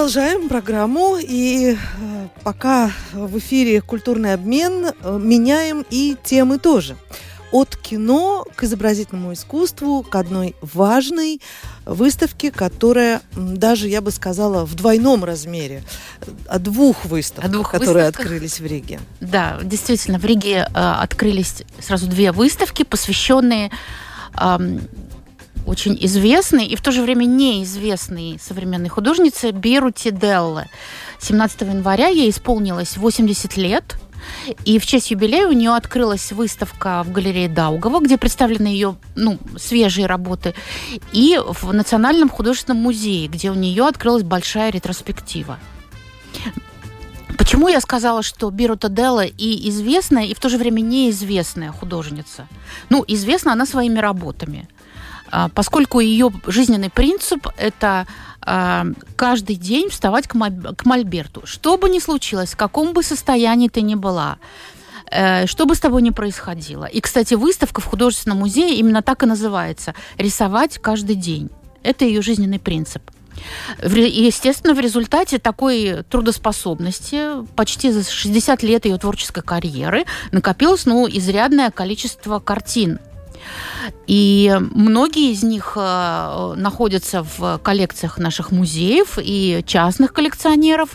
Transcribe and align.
продолжаем 0.00 0.48
программу. 0.48 1.18
И 1.20 1.76
э, 1.76 2.28
пока 2.42 2.90
в 3.12 3.36
эфире 3.36 3.82
культурный 3.82 4.32
обмен, 4.32 4.86
э, 4.86 5.18
меняем 5.20 5.84
и 5.90 6.16
темы 6.24 6.58
тоже. 6.58 6.96
От 7.52 7.76
кино 7.76 8.46
к 8.56 8.64
изобразительному 8.64 9.34
искусству, 9.34 10.02
к 10.02 10.16
одной 10.16 10.56
важной 10.62 11.42
выставке, 11.84 12.50
которая 12.50 13.20
даже, 13.36 13.88
я 13.88 14.00
бы 14.00 14.10
сказала, 14.10 14.64
в 14.64 14.74
двойном 14.74 15.22
размере. 15.22 15.82
О 16.48 16.58
двух 16.58 17.04
выставках, 17.04 17.44
о 17.44 17.52
двух 17.52 17.70
которые 17.70 18.06
выставках. 18.06 18.24
открылись 18.24 18.58
в 18.58 18.64
Риге. 18.64 19.00
Да, 19.20 19.58
действительно, 19.62 20.18
в 20.18 20.24
Риге 20.24 20.66
э, 20.66 20.72
открылись 20.72 21.62
сразу 21.78 22.06
две 22.06 22.32
выставки, 22.32 22.84
посвященные 22.84 23.70
э, 24.40 24.78
очень 25.66 25.96
известной 26.00 26.66
и 26.66 26.76
в 26.76 26.80
то 26.80 26.92
же 26.92 27.02
время 27.02 27.24
неизвестной 27.24 28.38
современной 28.40 28.88
художнице 28.88 29.50
Берути 29.50 30.10
Делле. 30.10 30.68
17 31.20 31.62
января 31.62 32.08
ей 32.08 32.30
исполнилось 32.30 32.96
80 32.96 33.56
лет, 33.56 33.96
и 34.64 34.78
в 34.78 34.86
честь 34.86 35.10
юбилея 35.10 35.48
у 35.48 35.52
нее 35.52 35.74
открылась 35.74 36.32
выставка 36.32 37.02
в 37.04 37.12
галерее 37.12 37.48
Даугова, 37.48 38.00
где 38.00 38.18
представлены 38.18 38.68
ее 38.68 38.96
ну, 39.16 39.38
свежие 39.56 40.06
работы, 40.06 40.54
и 41.12 41.38
в 41.44 41.72
Национальном 41.72 42.28
художественном 42.28 42.82
музее, 42.82 43.28
где 43.28 43.50
у 43.50 43.54
нее 43.54 43.86
открылась 43.86 44.22
большая 44.22 44.70
ретроспектива. 44.70 45.58
Почему 47.38 47.68
я 47.68 47.80
сказала, 47.80 48.22
что 48.22 48.50
Бирута 48.50 48.90
Делла 48.90 49.24
и 49.24 49.68
известная, 49.70 50.24
и 50.24 50.34
в 50.34 50.40
то 50.40 50.50
же 50.50 50.58
время 50.58 50.80
неизвестная 50.80 51.72
художница? 51.72 52.46
Ну, 52.90 53.04
известна 53.08 53.52
она 53.52 53.66
своими 53.66 53.98
работами– 53.98 54.68
поскольку 55.54 56.00
ее 56.00 56.30
жизненный 56.46 56.90
принцип– 56.90 57.48
это 57.56 58.06
а, 58.42 58.86
каждый 59.16 59.56
день 59.56 59.90
вставать 59.90 60.26
к, 60.26 60.34
мольберту. 60.84 61.42
Что 61.44 61.76
бы 61.76 61.88
ни 61.88 61.98
случилось, 61.98 62.52
в 62.52 62.56
каком 62.56 62.92
бы 62.92 63.02
состоянии 63.02 63.68
ты 63.68 63.82
ни 63.82 63.94
была, 63.94 64.38
э, 65.10 65.46
что 65.46 65.66
бы 65.66 65.74
с 65.74 65.80
тобой 65.80 66.02
ни 66.02 66.10
происходило. 66.10 66.84
И, 66.84 67.00
кстати, 67.00 67.34
выставка 67.34 67.80
в 67.80 67.84
художественном 67.84 68.38
музее 68.38 68.76
именно 68.76 69.02
так 69.02 69.22
и 69.22 69.26
называется– 69.26 69.94
«Рисовать 70.18 70.78
каждый 70.78 71.16
день». 71.16 71.50
Это 71.82 72.04
ее 72.04 72.22
жизненный 72.22 72.58
принцип. 72.58 73.02
Естественно, 73.82 74.74
в 74.74 74.80
результате 74.80 75.38
такой 75.38 76.02
трудоспособности, 76.10 77.46
почти 77.54 77.90
за 77.90 78.04
60 78.04 78.62
лет 78.62 78.84
ее 78.84 78.98
творческой 78.98 79.42
карьеры, 79.42 80.04
накопилось 80.32 80.86
ну, 80.86 81.08
изрядное 81.08 81.70
количество 81.70 82.38
картин 82.38 82.98
и 84.06 84.56
многие 84.72 85.32
из 85.32 85.42
них 85.42 85.72
э, 85.76 86.54
находятся 86.56 87.22
в 87.22 87.58
коллекциях 87.62 88.18
наших 88.18 88.50
музеев 88.50 89.18
и 89.20 89.62
частных 89.66 90.12
коллекционеров, 90.12 90.90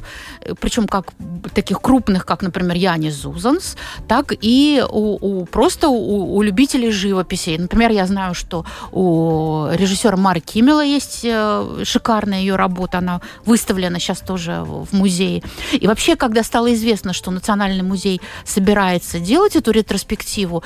причем 0.59 0.87
как 0.87 1.13
таких 1.53 1.81
крупных, 1.81 2.25
как, 2.25 2.41
например, 2.41 2.75
Янис 2.75 3.15
Зузанс, 3.15 3.77
так 4.07 4.33
и 4.41 4.83
у, 4.89 5.41
у 5.41 5.45
просто 5.45 5.87
у, 5.87 6.35
у 6.35 6.41
любителей 6.41 6.91
живописи. 6.91 7.55
Например, 7.57 7.91
я 7.91 8.05
знаю, 8.05 8.33
что 8.33 8.65
у 8.91 9.67
режиссера 9.73 10.17
Мары 10.17 10.39
Кимела 10.39 10.83
есть 10.83 11.21
э, 11.23 11.83
шикарная 11.83 12.39
ее 12.39 12.55
работа, 12.55 12.97
она 12.99 13.21
выставлена 13.45 13.99
сейчас 13.99 14.19
тоже 14.19 14.63
в 14.65 14.93
музее. 14.93 15.43
И 15.71 15.87
вообще, 15.87 16.15
когда 16.15 16.43
стало 16.43 16.73
известно, 16.73 17.13
что 17.13 17.31
Национальный 17.31 17.83
музей 17.83 18.21
собирается 18.45 19.19
делать 19.19 19.55
эту 19.55 19.71
ретроспективу, 19.71 20.63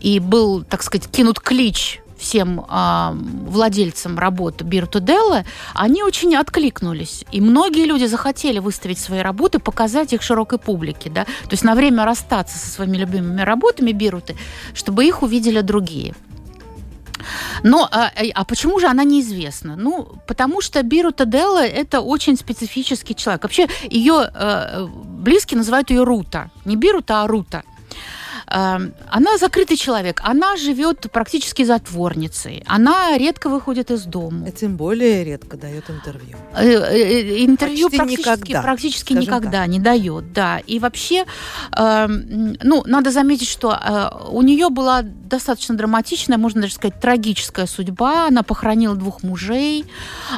и 0.00 0.20
был, 0.20 0.62
так 0.64 0.82
сказать, 0.82 1.08
кинут 1.28 1.40
клич 1.40 2.00
всем 2.16 2.60
э, 2.60 3.12
владельцам 3.48 4.18
работ 4.18 4.62
Бирту 4.62 4.98
Делла, 5.00 5.44
они 5.74 6.02
очень 6.02 6.34
откликнулись. 6.34 7.24
И 7.30 7.40
многие 7.40 7.84
люди 7.84 8.06
захотели 8.06 8.58
выставить 8.58 8.98
свои 8.98 9.20
работы, 9.20 9.58
показать 9.58 10.12
их 10.12 10.22
широкой 10.22 10.58
публике. 10.58 11.10
Да? 11.10 11.24
То 11.24 11.52
есть 11.52 11.64
на 11.64 11.74
время 11.74 12.04
расстаться 12.04 12.58
со 12.58 12.66
своими 12.66 12.96
любимыми 12.96 13.42
работами 13.42 13.92
Бируты, 13.92 14.36
чтобы 14.74 15.04
их 15.04 15.22
увидели 15.22 15.60
другие. 15.60 16.14
Но 17.62 17.88
а, 17.90 18.10
а 18.34 18.44
почему 18.44 18.80
же 18.80 18.86
она 18.86 19.04
неизвестна? 19.04 19.76
Ну, 19.76 20.08
потому 20.26 20.60
что 20.60 20.82
Бирута 20.82 21.24
Делла 21.24 21.64
это 21.64 22.00
очень 22.00 22.36
специфический 22.36 23.14
человек. 23.14 23.42
Вообще 23.42 23.68
ее 23.90 24.30
э, 24.34 24.86
близкие 25.04 25.58
называют 25.58 25.90
ее 25.90 26.04
Рута. 26.04 26.50
Не 26.64 26.76
Бирута, 26.76 27.22
а 27.22 27.26
Рута. 27.26 27.62
Эм, 28.50 28.94
она 29.10 29.36
закрытый 29.36 29.76
человек, 29.76 30.22
она 30.24 30.56
живет 30.56 31.10
практически 31.12 31.64
затворницей, 31.64 32.64
она 32.66 33.18
редко 33.18 33.50
выходит 33.50 33.90
из 33.90 34.04
дома. 34.04 34.48
И 34.48 34.52
тем 34.52 34.76
более 34.76 35.22
редко 35.24 35.56
дает 35.58 35.90
интервью. 35.90 36.36
Э, 36.54 36.64
э, 36.64 37.44
интервью 37.44 37.90
Почти 37.90 37.98
практически 37.98 38.28
никогда, 38.28 38.62
практически 38.62 39.12
никогда 39.12 39.60
так. 39.60 39.68
не 39.68 39.80
дает, 39.80 40.32
да. 40.32 40.60
И 40.60 40.78
вообще, 40.78 41.26
эм, 41.76 42.56
ну, 42.62 42.82
надо 42.86 43.10
заметить, 43.10 43.48
что 43.48 43.72
э, 43.72 44.30
у 44.30 44.40
нее 44.40 44.70
была 44.70 45.02
достаточно 45.02 45.76
драматичная, 45.76 46.38
можно 46.38 46.62
даже 46.62 46.74
сказать, 46.74 46.98
трагическая 47.00 47.66
судьба. 47.66 48.28
Она 48.28 48.42
похоронила 48.42 48.94
двух 48.94 49.22
мужей, 49.22 49.84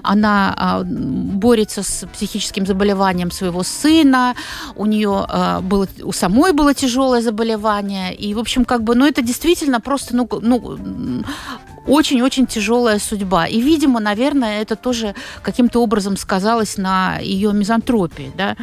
она 0.03 0.83
борется 0.85 1.85
с 1.85 2.09
психическим 2.13 2.67
заболеванием 2.67 3.31
своего 3.31 3.63
сына, 3.63 4.35
у 4.75 4.87
нее 4.87 5.27
было, 5.63 5.87
у 6.03 6.13
самой 6.13 6.53
было 6.53 6.75
тяжелое 6.75 7.23
заболевание. 7.23 8.00
И, 8.09 8.35
в 8.35 8.39
общем, 8.39 8.65
как 8.65 8.83
бы, 8.83 8.95
ну, 8.95 9.07
это 9.07 9.23
действительно 9.23 9.81
просто, 9.81 10.17
ну, 10.17 10.29
ну 10.41 11.25
очень-очень 11.87 12.47
тяжелая 12.47 12.99
судьба. 12.99 13.47
И, 13.47 13.61
видимо, 13.61 14.01
наверное, 14.01 14.63
это 14.63 14.77
тоже 14.77 15.15
каким-то 15.43 15.83
образом 15.83 16.17
сказалось 16.17 16.77
на 16.77 17.19
ее 17.19 17.53
мизантропии, 17.53 18.33
да. 18.37 18.57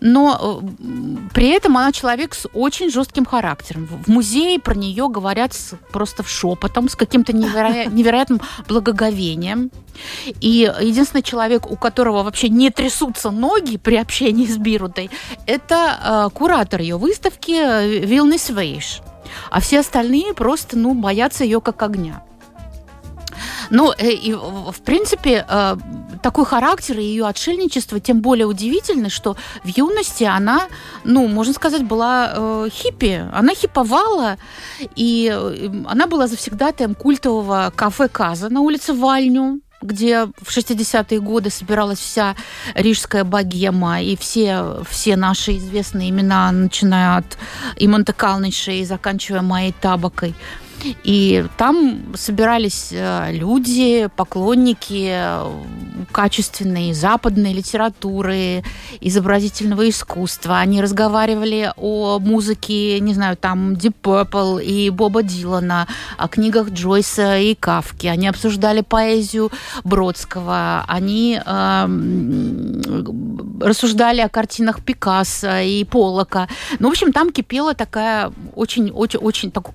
Но 0.00 0.60
э, 0.62 1.28
при 1.32 1.48
этом 1.48 1.76
она 1.76 1.92
человек 1.92 2.34
с 2.34 2.48
очень 2.52 2.90
жестким 2.90 3.24
характером. 3.24 3.86
В 3.86 4.08
музее 4.08 4.58
про 4.58 4.74
нее 4.74 5.08
говорят 5.08 5.54
с, 5.54 5.74
просто 5.92 6.22
в 6.22 6.28
шепотом, 6.28 6.88
с 6.88 6.96
каким-то 6.96 7.32
неверо... 7.32 7.84
невероятным 7.90 8.40
благоговением. 8.68 9.70
И 10.40 10.70
единственный 10.80 11.22
человек, 11.22 11.70
у 11.70 11.76
которого 11.76 12.22
вообще 12.22 12.48
не 12.48 12.70
трясутся 12.70 13.30
ноги 13.30 13.76
при 13.76 13.96
общении 13.96 14.46
с 14.46 14.56
Бирутой, 14.56 15.10
это 15.46 16.28
э, 16.28 16.34
куратор 16.34 16.80
ее 16.80 16.96
выставки 16.96 17.52
э, 17.52 18.04
Вилнис 18.04 18.50
Вейш. 18.50 19.00
А 19.50 19.60
все 19.60 19.80
остальные 19.80 20.34
просто, 20.34 20.78
ну, 20.78 20.94
боятся 20.94 21.44
ее 21.44 21.60
как 21.60 21.82
огня. 21.82 22.22
Ну, 23.70 23.92
э, 23.96 24.10
и, 24.10 24.32
в 24.34 24.80
принципе, 24.84 25.44
э, 25.48 25.76
такой 26.22 26.44
характер 26.44 26.98
и 26.98 27.02
ее 27.02 27.26
отшельничество 27.26 28.00
тем 28.00 28.20
более 28.20 28.46
удивительно, 28.46 29.10
что 29.10 29.36
в 29.64 29.68
юности 29.68 30.24
она, 30.24 30.68
ну, 31.04 31.28
можно 31.28 31.54
сказать, 31.54 31.84
была 31.84 32.32
э, 32.34 32.68
хиппи. 32.70 33.28
Она 33.32 33.54
хиповала, 33.54 34.36
и 34.96 35.28
она 35.86 36.06
была 36.06 36.26
завсегдатаем 36.26 36.94
культового 36.94 37.72
кафе 37.74 38.08
Каза 38.08 38.48
на 38.48 38.60
улице 38.60 38.92
Вальню 38.92 39.60
где 39.84 40.24
в 40.24 40.48
60-е 40.48 41.20
годы 41.20 41.50
собиралась 41.50 41.98
вся 41.98 42.34
рижская 42.74 43.22
богема 43.22 44.00
и 44.00 44.16
все, 44.16 44.82
все 44.88 45.14
наши 45.14 45.58
известные 45.58 46.08
имена, 46.08 46.50
начиная 46.52 47.18
от 47.18 47.36
Имонта 47.76 48.14
Калнича 48.14 48.72
и 48.72 48.84
заканчивая 48.84 49.42
Майей 49.42 49.74
Табакой. 49.78 50.34
И 51.02 51.44
там 51.56 52.14
собирались 52.14 52.88
э, 52.92 53.32
люди, 53.32 54.08
поклонники 54.16 55.08
э, 55.10 55.52
качественной 56.12 56.92
западной 56.92 57.52
литературы, 57.52 58.62
изобразительного 59.00 59.88
искусства. 59.88 60.58
Они 60.58 60.80
разговаривали 60.80 61.72
о 61.76 62.18
музыке, 62.18 63.00
не 63.00 63.14
знаю, 63.14 63.36
там 63.36 63.72
Deep 63.72 63.94
Purple 64.02 64.62
и 64.62 64.90
Боба 64.90 65.22
Дилана, 65.22 65.86
о 66.18 66.28
книгах 66.28 66.70
Джойса 66.70 67.38
и 67.38 67.54
Кавки. 67.54 68.06
Они 68.06 68.28
обсуждали 68.28 68.82
поэзию 68.82 69.50
Бродского. 69.84 70.84
Они 70.86 71.40
э, 71.44 71.86
рассуждали 73.60 74.20
о 74.20 74.28
картинах 74.28 74.82
Пикассо 74.82 75.60
и 75.60 75.84
Поллока. 75.84 76.48
Ну, 76.78 76.88
в 76.88 76.90
общем, 76.90 77.12
там 77.12 77.32
кипела 77.32 77.74
такая 77.74 78.32
очень-очень-очень 78.54 79.50
такой 79.50 79.74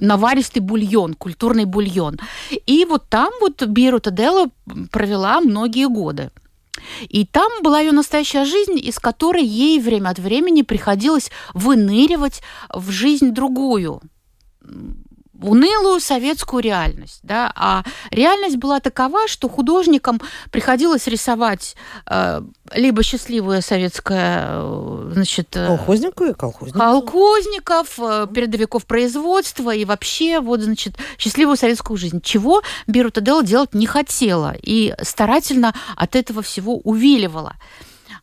наваристый 0.00 0.62
бульон, 0.62 1.14
культурный 1.14 1.64
бульон. 1.64 2.18
И 2.66 2.84
вот 2.84 3.08
там 3.08 3.32
вот 3.40 3.62
Биру 3.66 4.00
Таделла 4.00 4.46
провела 4.90 5.40
многие 5.40 5.88
годы. 5.88 6.30
И 7.08 7.26
там 7.26 7.50
была 7.62 7.80
ее 7.80 7.92
настоящая 7.92 8.44
жизнь, 8.44 8.78
из 8.78 8.98
которой 8.98 9.44
ей 9.44 9.80
время 9.80 10.10
от 10.10 10.18
времени 10.18 10.62
приходилось 10.62 11.30
выныривать 11.54 12.40
в 12.72 12.90
жизнь 12.90 13.32
другую 13.32 14.00
унылую 15.40 16.00
советскую 16.00 16.62
реальность. 16.62 17.20
Да? 17.22 17.52
А 17.54 17.84
реальность 18.10 18.56
была 18.56 18.80
такова, 18.80 19.28
что 19.28 19.48
художникам 19.48 20.20
приходилось 20.50 21.06
рисовать 21.06 21.76
э, 22.06 22.42
либо 22.74 23.02
счастливое 23.02 23.60
советское, 23.60 24.46
э, 24.48 25.10
значит... 25.14 25.56
Э, 25.56 25.66
колхозников 25.66 26.28
и 26.28 26.34
колхозников. 26.34 26.80
Колхозников, 26.80 27.98
э, 27.98 28.26
передовиков 28.32 28.86
производства 28.86 29.74
и 29.74 29.84
вообще, 29.84 30.40
вот, 30.40 30.60
значит, 30.60 30.94
счастливую 31.18 31.56
советскую 31.56 31.96
жизнь. 31.96 32.20
Чего 32.22 32.62
Бирута 32.86 33.20
Делла 33.20 33.42
делать 33.42 33.74
не 33.74 33.86
хотела 33.86 34.54
и 34.60 34.94
старательно 35.02 35.74
от 35.96 36.16
этого 36.16 36.42
всего 36.42 36.78
увиливала. 36.78 37.54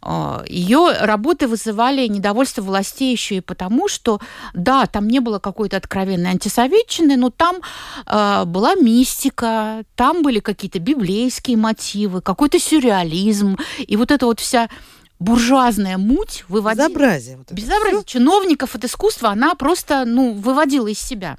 А, 0.07 0.43
Ее 0.47 0.97
работы 1.01 1.47
вызывали 1.47 2.07
недовольство 2.07 2.61
властей 2.61 3.11
еще 3.11 3.37
и 3.37 3.41
потому, 3.41 3.87
что, 3.87 4.19
да, 4.53 4.85
там 4.85 5.07
не 5.07 5.19
было 5.19 5.39
какой-то 5.39 5.77
откровенной 5.77 6.29
антисоветчины, 6.29 7.17
но 7.17 7.31
там 7.31 7.57
э, 8.05 8.43
была 8.45 8.75
мистика, 8.75 9.83
там 9.95 10.21
были 10.21 10.39
какие-то 10.39 10.77
библейские 10.79 11.57
мотивы, 11.57 12.21
какой-то 12.21 12.59
сюрреализм. 12.59 13.57
И 13.79 13.97
вот 13.97 14.11
эта 14.11 14.27
вот 14.27 14.39
вся 14.39 14.69
буржуазная 15.17 15.97
муть 15.97 16.45
выводила... 16.49 16.87
Безобразие. 16.87 17.37
Вот 17.37 17.51
Безобразие. 17.51 18.01
Все. 18.01 18.05
Чиновников 18.05 18.75
от 18.75 18.85
искусства 18.85 19.29
она 19.29 19.55
просто, 19.55 20.05
ну, 20.05 20.33
выводила 20.33 20.87
из 20.87 20.99
себя. 20.99 21.37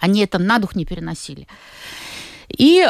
Они 0.00 0.22
это 0.22 0.38
на 0.38 0.58
дух 0.58 0.74
не 0.74 0.86
переносили. 0.86 1.46
И, 2.58 2.84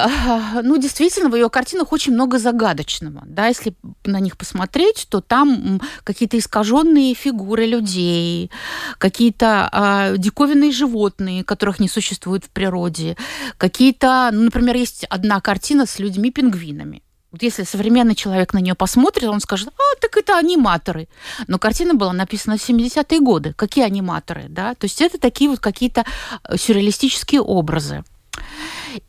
ну, 0.62 0.78
действительно, 0.78 1.28
в 1.28 1.36
ее 1.36 1.50
картинах 1.50 1.92
очень 1.92 2.14
много 2.14 2.38
загадочного. 2.38 3.22
Да, 3.26 3.46
если 3.48 3.74
на 4.04 4.18
них 4.18 4.36
посмотреть, 4.36 5.06
то 5.10 5.20
там 5.20 5.80
какие-то 6.04 6.38
искаженные 6.38 7.14
фигуры 7.14 7.66
людей, 7.66 8.50
какие-то 8.96 9.68
э, 9.70 10.18
диковинные 10.18 10.72
животные, 10.72 11.44
которых 11.44 11.80
не 11.80 11.88
существует 11.88 12.44
в 12.44 12.50
природе, 12.50 13.16
какие-то, 13.58 14.30
ну, 14.32 14.44
например, 14.44 14.76
есть 14.76 15.04
одна 15.04 15.40
картина 15.40 15.84
с 15.84 15.98
людьми-пингвинами. 15.98 17.02
Вот 17.30 17.42
если 17.42 17.64
современный 17.64 18.14
человек 18.14 18.54
на 18.54 18.58
нее 18.58 18.74
посмотрит, 18.74 19.28
он 19.28 19.40
скажет, 19.40 19.68
а, 19.68 20.00
так 20.00 20.16
это 20.16 20.38
аниматоры. 20.38 21.08
Но 21.46 21.58
картина 21.58 21.92
была 21.92 22.14
написана 22.14 22.56
в 22.56 22.66
70-е 22.66 23.20
годы. 23.20 23.52
Какие 23.52 23.84
аниматоры, 23.84 24.46
да? 24.48 24.74
То 24.74 24.86
есть 24.86 25.02
это 25.02 25.18
такие 25.18 25.50
вот 25.50 25.60
какие-то 25.60 26.06
э, 26.44 26.56
сюрреалистические 26.56 27.42
образы. 27.42 28.02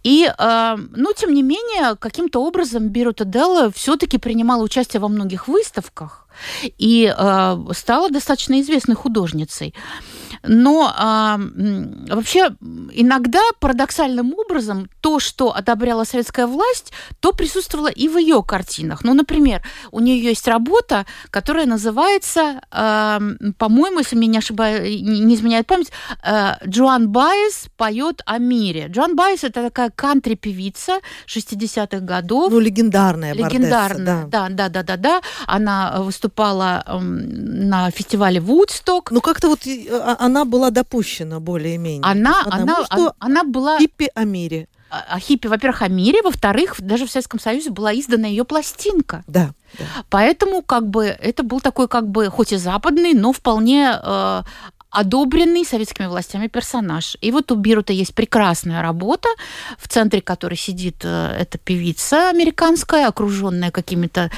И, 0.04 0.26
э, 0.26 0.76
ну, 0.92 1.14
тем 1.14 1.34
не 1.34 1.44
менее, 1.44 1.96
каким-то 1.96 2.44
образом 2.44 2.90
Бирута 2.90 3.26
Делла 3.26 3.72
все-таки 3.72 4.18
принимала 4.18 4.64
участие 4.64 5.00
во 5.00 5.08
многих 5.08 5.48
выставках 5.48 6.29
и 6.77 7.13
э, 7.15 7.57
стала 7.74 8.09
достаточно 8.09 8.59
известной 8.62 8.95
художницей. 8.95 9.74
Но 10.44 10.94
а, 10.95 11.39
вообще 12.07 12.51
иногда 12.94 13.41
парадоксальным 13.59 14.33
образом 14.33 14.89
то, 15.01 15.19
что 15.19 15.56
одобряла 15.56 16.03
советская 16.03 16.47
власть, 16.47 16.94
то 17.19 17.33
присутствовало 17.33 17.88
и 17.88 18.07
в 18.07 18.18
ее 18.18 18.41
картинах. 18.44 19.03
Ну, 19.03 19.13
например, 19.13 19.62
у 19.91 20.00
нее 20.00 20.24
есть 20.24 20.47
работа, 20.47 21.06
которая 21.30 21.65
называется, 21.65 22.62
а, 22.71 23.21
по-моему, 23.57 24.00
если 24.00 24.15
меня 24.15 24.31
не 24.31 24.38
ошибаю, 24.38 24.83
не 24.83 25.36
изменяет 25.36 25.68
память, 25.68 25.91
а, 26.24 26.57
Джоан 26.65 27.09
Байес 27.09 27.68
поет 27.75 28.21
о 28.25 28.38
мире. 28.38 28.88
Джоан 28.88 29.15
Байес 29.15 29.44
это 29.44 29.63
такая 29.63 29.89
кантри-певица 29.89 31.00
60-х 31.27 32.00
годов. 32.00 32.51
Ну, 32.51 32.59
легендарная 32.59 33.33
Легендарная, 33.33 34.25
да. 34.25 34.47
да, 34.47 34.69
да, 34.69 34.69
да, 34.69 34.83
да, 34.83 34.97
да. 34.97 35.21
Она 35.47 36.01
выступала 36.30 36.84
на 37.02 37.92
фестивале 37.92 38.40
Вудсток. 38.40 39.12
Ну, 39.12 39.22
как-то 39.22 39.50
вот 39.50 39.60
а, 39.66 40.16
она 40.20 40.46
была 40.46 40.70
допущена 40.70 41.40
более-менее. 41.40 42.04
Она, 42.04 42.44
она, 42.46 42.86
она, 42.90 43.14
она 43.20 43.44
была... 43.44 43.80
Хиппи 43.80 44.10
о 44.16 44.24
мире. 44.24 44.68
О, 44.90 45.16
о 45.16 45.20
хиппи, 45.20 45.48
во-первых, 45.48 45.81
о 45.84 45.88
мире, 45.88 46.22
во-вторых, 46.24 46.76
даже 46.80 47.06
в 47.06 47.12
Советском 47.12 47.40
Союзе 47.40 47.70
была 47.70 47.94
издана 47.94 48.28
ее 48.28 48.44
пластинка. 48.44 49.24
Да. 49.28 49.52
да. 49.78 49.86
Поэтому 50.10 50.62
как 50.62 50.88
бы 50.88 51.06
это 51.06 51.44
был 51.44 51.62
такой 51.62 51.88
как 51.88 52.08
бы 52.08 52.30
хоть 52.30 52.54
и 52.54 52.58
западный, 52.58 53.14
но 53.14 53.32
вполне 53.32 54.00
э, 54.02 54.44
одобренный 54.91 55.65
советскими 55.65 56.07
властями 56.07 56.47
персонаж. 56.47 57.18
И 57.21 57.31
вот 57.31 57.51
у 57.51 57.56
Бирута 57.56 57.94
есть 57.94 58.15
прекрасная 58.15 58.81
работа, 58.81 59.30
в 59.77 59.88
центре 59.88 60.21
которой 60.21 60.56
сидит 60.56 61.01
э, 61.03 61.38
эта 61.39 61.57
певица 61.57 62.30
американская, 62.30 63.07
окруженная 63.07 63.71
какими-то 63.71 64.31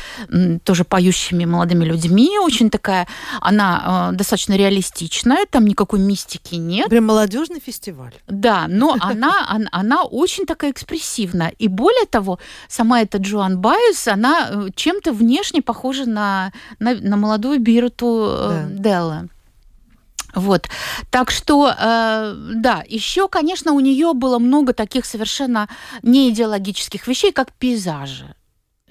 тоже 0.63 0.83
поющими 0.83 1.45
молодыми 1.45 1.86
людьми. 1.86 2.38
Очень 2.39 2.69
такая, 2.69 3.07
она 3.39 4.12
э, 4.12 4.15
достаточно 4.18 4.57
реалистичная, 4.57 5.45
там 5.50 5.65
никакой 5.65 6.00
мистики 6.00 6.56
нет. 6.56 6.89
Прям 6.89 7.06
молодежный 7.06 7.62
фестиваль. 7.62 8.13
Да, 8.27 8.65
но 8.68 8.98
она, 9.00 9.45
она, 9.48 9.69
она 9.71 10.03
очень 10.03 10.45
такая 10.45 10.71
экспрессивная. 10.71 11.53
И 11.59 11.68
более 11.69 12.06
того, 12.07 12.39
сама 12.68 13.01
эта 13.01 13.19
Джоан 13.19 13.59
Байес, 13.59 14.07
она 14.07 14.50
э, 14.50 14.68
чем-то 14.75 15.13
внешне 15.13 15.62
похожа 15.62 16.06
на, 16.06 16.51
на, 16.80 16.95
на 16.95 17.15
молодую 17.15 17.59
Бируту 17.59 18.36
да. 18.50 18.65
Делла. 18.69 19.30
Вот. 20.36 20.69
Так 21.10 21.31
что, 21.31 21.74
э, 21.78 22.36
да, 22.56 22.83
еще, 22.88 23.28
конечно, 23.28 23.74
у 23.74 23.80
нее 23.80 24.13
было 24.13 24.39
много 24.39 24.74
таких 24.74 25.06
совершенно 25.06 25.69
неидеологических 26.04 27.07
вещей, 27.07 27.31
как 27.31 27.51
пейзажи. 27.54 28.36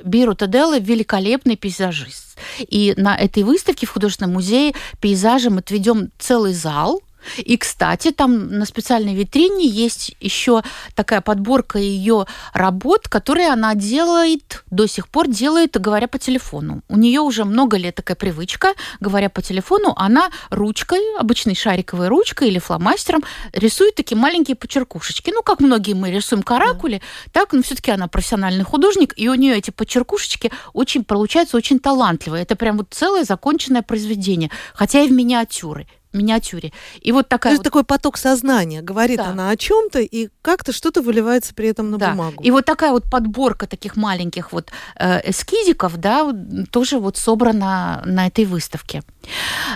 Биру 0.02 0.34
Таделла 0.34 0.78
великолепный 0.78 1.56
пейзажист. 1.56 2.38
И 2.58 2.94
на 2.96 3.16
этой 3.16 3.42
выставке 3.42 3.86
в 3.86 3.90
художественном 3.90 4.32
музее 4.32 4.74
пейзажем 5.00 5.58
отведем 5.58 6.10
целый 6.18 6.54
зал– 6.54 7.02
и, 7.38 7.56
кстати, 7.56 8.10
там 8.10 8.48
на 8.58 8.64
специальной 8.64 9.14
витрине 9.14 9.66
есть 9.66 10.16
еще 10.20 10.62
такая 10.94 11.20
подборка 11.20 11.78
ее 11.78 12.26
работ, 12.52 13.08
которые 13.08 13.48
она 13.48 13.74
делает, 13.74 14.64
до 14.70 14.86
сих 14.86 15.08
пор 15.08 15.28
делает, 15.28 15.80
говоря 15.80 16.08
по 16.08 16.18
телефону. 16.18 16.82
У 16.88 16.96
нее 16.96 17.20
уже 17.20 17.44
много 17.44 17.76
лет 17.76 17.94
такая 17.94 18.16
привычка, 18.16 18.74
говоря 19.00 19.28
по 19.30 19.42
телефону, 19.42 19.92
она 19.96 20.30
ручкой, 20.50 21.00
обычной 21.18 21.54
шариковой 21.54 22.08
ручкой 22.08 22.48
или 22.48 22.58
фломастером 22.58 23.22
рисует 23.52 23.94
такие 23.94 24.16
маленькие 24.16 24.56
почеркушечки. 24.56 25.30
Ну, 25.34 25.42
как 25.42 25.60
многие 25.60 25.94
мы 25.94 26.10
рисуем 26.10 26.42
каракули, 26.42 26.96
mm. 26.96 27.30
так, 27.32 27.52
но 27.52 27.62
все-таки 27.62 27.90
она 27.90 28.08
профессиональный 28.08 28.64
художник, 28.64 29.14
и 29.16 29.28
у 29.28 29.34
нее 29.34 29.56
эти 29.56 29.70
почеркушечки 29.70 30.50
очень 30.72 31.04
получаются 31.04 31.56
очень 31.56 31.78
талантливые. 31.78 32.42
Это 32.42 32.56
прям 32.56 32.78
вот 32.78 32.88
целое 32.90 33.24
законченное 33.24 33.82
произведение, 33.82 34.50
хотя 34.74 35.02
и 35.02 35.08
в 35.08 35.12
миниатюры 35.12 35.86
миниатюре. 36.12 36.72
И 37.00 37.12
вот 37.12 37.28
такая 37.28 37.56
вот... 37.56 37.64
такой 37.64 37.84
поток 37.84 38.16
сознания. 38.16 38.82
Говорит 38.82 39.18
да. 39.18 39.28
она 39.28 39.50
о 39.50 39.56
чем-то, 39.56 40.00
и 40.00 40.28
как-то 40.42 40.72
что-то 40.72 41.02
выливается 41.02 41.54
при 41.54 41.68
этом 41.68 41.90
на 41.90 41.98
да. 41.98 42.10
бумагу. 42.10 42.42
И 42.42 42.50
вот 42.50 42.64
такая 42.64 42.90
вот 42.90 43.04
подборка 43.10 43.66
таких 43.66 43.96
маленьких 43.96 44.52
вот 44.52 44.70
э, 44.96 45.30
эскизиков, 45.30 45.96
да, 45.96 46.32
тоже 46.70 46.98
вот 46.98 47.16
собрана 47.16 48.02
на 48.04 48.26
этой 48.26 48.44
выставке. 48.44 49.02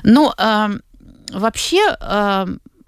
Но 0.02 0.34
э, 0.36 0.68
вообще 1.32 1.96
э, 2.00 2.46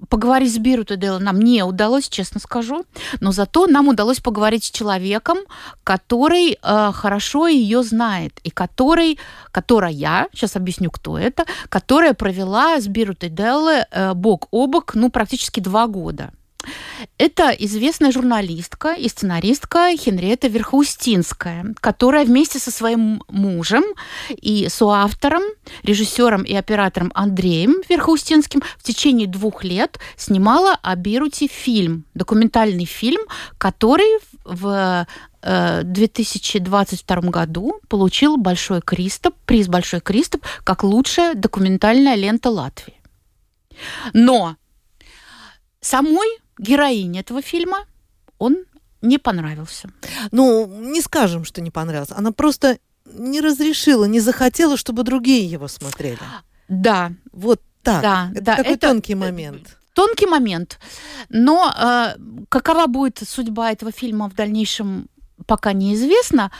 поговорить 0.08 0.54
с 0.54 0.58
Бирутедело 0.58 1.18
нам 1.18 1.40
не 1.40 1.62
удалось, 1.62 2.08
честно 2.08 2.40
скажу, 2.40 2.84
но 3.20 3.32
зато 3.32 3.66
нам 3.66 3.88
удалось 3.88 4.20
поговорить 4.20 4.64
с 4.64 4.70
человеком, 4.70 5.38
который 5.84 6.58
э, 6.62 6.92
хорошо 6.92 7.46
ее 7.46 7.82
знает 7.82 8.40
и 8.42 8.50
который, 8.50 9.18
которая, 9.50 10.28
сейчас 10.32 10.56
объясню, 10.56 10.90
кто 10.90 11.18
это, 11.18 11.44
которая 11.68 12.14
провела 12.14 12.80
с 12.80 12.86
Бирутедело 12.86 13.86
э, 13.90 14.14
бок 14.14 14.48
о 14.50 14.66
бок, 14.66 14.94
ну, 14.94 15.10
практически 15.10 15.60
два 15.60 15.86
года. 15.86 16.30
Это 17.18 17.50
известная 17.50 18.12
журналистка 18.12 18.94
и 18.94 19.08
сценаристка 19.08 19.96
Хенриетта 19.96 20.48
Верхоустинская, 20.48 21.74
которая 21.80 22.24
вместе 22.24 22.58
со 22.58 22.70
своим 22.70 23.22
мужем 23.28 23.84
и 24.30 24.68
соавтором, 24.68 25.42
режиссером 25.82 26.42
и 26.42 26.54
оператором 26.54 27.10
Андреем 27.14 27.82
Верхоустинским 27.88 28.62
в 28.78 28.82
течение 28.82 29.26
двух 29.26 29.64
лет 29.64 29.98
снимала 30.16 30.78
о 30.82 30.96
Бируте 30.96 31.46
фильм, 31.46 32.04
документальный 32.14 32.84
фильм, 32.84 33.22
который 33.58 34.20
в 34.44 35.06
2022 35.42 37.16
э, 37.16 37.20
году 37.30 37.80
получил 37.88 38.36
Большой 38.36 38.80
Кристоп, 38.80 39.34
приз 39.44 39.68
Большой 39.68 40.00
Кристоп 40.00 40.44
как 40.64 40.82
лучшая 40.82 41.34
документальная 41.34 42.14
лента 42.14 42.50
Латвии. 42.50 43.00
Но 44.12 44.56
самой 45.80 46.28
героине 46.58 47.20
этого 47.20 47.42
фильма 47.42 47.86
он 48.38 48.56
не 49.02 49.18
понравился. 49.18 49.88
Ну, 50.32 50.66
не 50.66 51.00
скажем, 51.00 51.44
что 51.44 51.60
не 51.60 51.70
понравился. 51.70 52.16
Она 52.16 52.32
просто 52.32 52.78
не 53.04 53.40
разрешила, 53.40 54.04
не 54.04 54.20
захотела, 54.20 54.76
чтобы 54.76 55.02
другие 55.02 55.44
его 55.46 55.68
смотрели. 55.68 56.18
Да. 56.68 57.12
Вот 57.32 57.60
так. 57.82 58.02
Да, 58.02 58.30
это 58.34 58.44
да, 58.44 58.56
такой 58.56 58.72
это, 58.72 58.88
тонкий 58.88 59.14
момент. 59.14 59.78
Тонкий 59.94 60.26
момент. 60.26 60.78
Но 61.28 61.72
э, 61.72 62.16
какова 62.48 62.86
будет 62.86 63.22
судьба 63.26 63.72
этого 63.72 63.92
фильма 63.92 64.28
в 64.28 64.34
дальнейшем, 64.34 65.08
пока 65.46 65.72
неизвестно. 65.72 66.50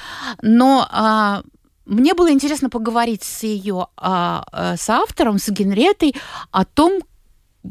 Но 0.40 0.88
э, 0.90 1.42
мне 1.84 2.14
было 2.14 2.30
интересно 2.30 2.70
поговорить 2.70 3.24
с 3.24 3.42
ее 3.42 3.88
э, 4.00 4.40
с 4.78 4.88
автором, 4.88 5.38
с 5.38 5.48
Генретой 5.48 6.14
о 6.52 6.64
том, 6.64 7.02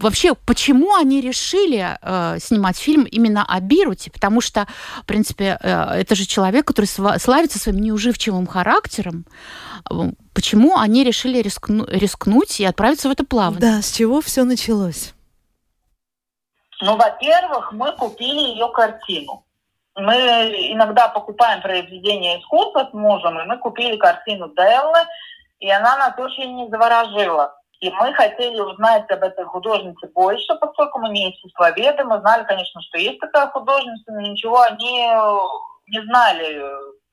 вообще, 0.02 0.36
почему 0.36 0.96
они 0.96 1.22
решили 1.22 1.98
э, 2.02 2.40
снимать 2.40 2.78
фильм 2.78 3.04
именно 3.04 3.46
о 3.46 3.60
Бируте? 3.60 4.12
Потому 4.12 4.42
что, 4.42 4.68
в 5.02 5.06
принципе, 5.06 5.58
э, 5.62 6.02
это 6.02 6.16
же 6.16 6.26
человек, 6.26 6.66
который 6.66 6.86
славится 6.86 7.60
своим 7.60 7.80
неуживчивым 7.80 8.48
характером. 8.48 9.26
Почему 10.34 10.78
они 10.78 11.04
решили 11.04 11.42
рискну 11.42 11.86
рискнуть 11.88 12.60
и 12.60 12.66
отправиться 12.66 13.10
в 13.10 13.12
это 13.12 13.26
плавание? 13.26 13.62
Да, 13.62 13.82
с 13.82 13.92
чего 13.92 14.22
все 14.22 14.44
началось? 14.44 15.14
Ну, 16.82 16.98
во-первых, 16.98 17.72
мы 17.72 17.92
купили 17.94 18.40
ее 18.40 18.70
картину. 18.74 19.46
Мы 19.96 20.14
иногда 20.74 21.08
покупаем 21.08 21.62
произведения 21.62 22.40
искусства 22.42 22.90
с 22.92 22.94
мужем, 22.94 23.40
и 23.40 23.46
мы 23.46 23.58
купили 23.58 23.96
картину 23.96 24.52
Деллы, 24.54 25.00
и 25.60 25.70
она 25.70 25.96
нас 25.98 26.20
очень 26.20 26.70
заворожила. 26.70 27.56
И 27.80 27.90
мы 27.92 28.14
хотели 28.14 28.60
узнать 28.60 29.10
об 29.12 29.24
этой 29.24 29.46
художнице 29.46 30.08
больше, 30.14 30.56
поскольку 30.56 31.00
мы 31.00 31.10
не 31.10 31.32
искусствоведы. 31.32 32.04
Мы 32.04 32.20
знали, 32.20 32.44
конечно, 32.46 32.82
что 32.82 32.98
есть 32.98 33.20
такая 33.20 33.48
художница, 33.48 34.12
но 34.12 34.22
ничего 34.22 34.62
они 34.62 35.08
не 35.88 36.02
знали 36.06 36.64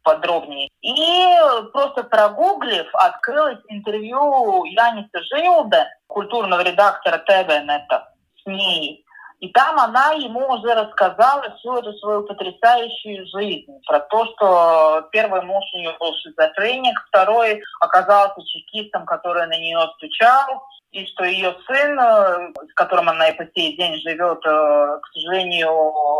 подробнее. 0.03 0.69
И 0.81 1.37
просто 1.73 2.05
прогуглив, 2.05 2.87
открылось 2.95 3.61
интервью 3.69 4.65
Яниса 4.65 5.23
Жилда, 5.31 5.89
культурного 6.07 6.63
редактора 6.63 7.19
ТВНета, 7.19 8.13
с 8.43 8.47
ней. 8.47 9.05
И 9.43 9.49
там 9.49 9.77
она 9.77 10.13
ему 10.13 10.47
уже 10.53 10.73
рассказала 10.73 11.43
всю 11.57 11.75
эту 11.75 11.93
свою 11.95 12.23
потрясающую 12.23 13.27
жизнь. 13.27 13.73
Про 13.89 13.99
то, 13.99 14.25
что 14.27 15.09
первый 15.11 15.43
муж 15.43 15.65
у 15.75 15.79
нее 15.79 15.97
был 15.99 16.15
шизофреник, 16.23 16.97
второй 17.09 17.61
оказался 17.81 18.41
чекистом, 18.47 19.05
который 19.05 19.49
на 19.49 19.59
нее 19.59 19.81
стучал, 19.97 20.63
и 20.93 21.05
что 21.07 21.25
ее 21.25 21.57
сын, 21.67 21.99
э, 21.99 22.53
с 22.71 22.75
которым 22.75 23.09
она 23.09 23.31
и 23.31 23.37
по 23.37 23.45
сей 23.53 23.77
день 23.77 24.01
живет, 24.03 24.47
э, 24.47 24.99
к 25.03 25.07
сожалению, 25.13 25.73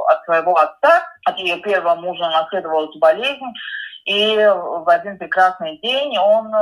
от 0.09 0.25
своего 0.25 0.57
отца, 0.57 1.05
от 1.25 1.39
ее 1.39 1.59
первого 1.59 1.95
мужа 1.95 2.29
наследовал 2.29 2.89
эту 2.89 2.99
болезнь. 2.99 3.53
И 4.05 4.35
в 4.35 4.91
один 4.91 5.17
прекрасный 5.19 5.79
день 5.79 6.19
он 6.19 6.53
э, 6.53 6.59